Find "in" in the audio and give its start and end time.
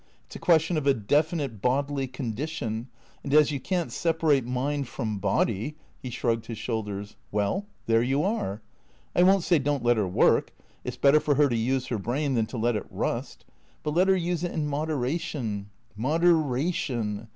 14.53-14.65